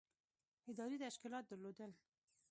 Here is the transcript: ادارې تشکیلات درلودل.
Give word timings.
ادارې 0.71 0.97
تشکیلات 1.03 1.45
درلودل. 1.51 1.91